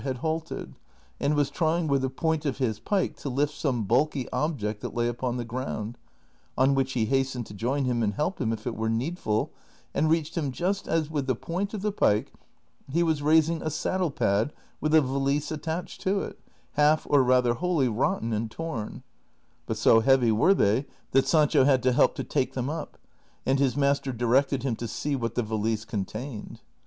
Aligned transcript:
had 0.03 0.17
halted, 0.17 0.73
and 1.19 1.35
was 1.35 1.51
trying 1.51 1.87
with 1.87 2.01
the 2.01 2.09
point 2.09 2.43
of 2.43 2.57
his 2.57 2.79
pike 2.79 3.15
to 3.15 3.29
lift 3.29 3.53
some 3.53 3.83
bulky 3.83 4.27
object 4.31 4.81
that 4.81 4.95
lay 4.95 5.07
upon 5.07 5.37
the 5.37 5.45
ground, 5.45 5.95
on 6.57 6.73
which 6.73 6.93
he 6.93 7.05
hastened 7.05 7.45
to 7.45 7.53
join 7.53 7.85
him 7.85 8.01
and 8.01 8.15
help 8.15 8.41
him 8.41 8.51
if 8.51 8.65
it 8.65 8.75
were 8.75 8.89
needful, 8.89 9.51
and 9.93 10.09
reached 10.09 10.35
him 10.35 10.51
just 10.51 10.87
as 10.87 11.09
Avith 11.09 11.27
the 11.27 11.35
point 11.35 11.75
of 11.75 11.83
the 11.83 11.91
pike 11.91 12.33
he 12.91 13.03
was 13.03 13.21
raising 13.21 13.61
a 13.61 13.69
saddle 13.69 14.09
pad 14.09 14.51
with 14.79 14.95
a 14.95 15.01
valise 15.01 15.51
attached 15.51 16.01
to 16.01 16.21
it, 16.23 16.39
half 16.71 17.05
or 17.07 17.21
rather 17.21 17.53
wholly 17.53 17.87
rotten 17.87 18.33
and 18.33 18.49
torn; 18.49 19.03
but 19.67 19.77
so 19.77 19.99
heavy 19.99 20.31
were 20.31 20.55
they 20.55 20.87
that 21.11 21.27
Sancho 21.27 21.63
had 21.63 21.83
to 21.83 21.91
help 21.91 22.15
to 22.15 22.23
take 22.23 22.53
them 22.53 22.71
up, 22.71 22.97
and 23.45 23.59
his 23.59 23.77
master 23.77 24.11
directed 24.11 24.63
him 24.63 24.75
to 24.77 24.87
see 24.87 25.15
what 25.15 25.35
the 25.35 25.43
valise 25.43 25.85
contained. 25.85 26.59